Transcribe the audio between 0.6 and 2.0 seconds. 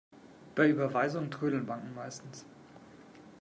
Überweisungen trödeln Banken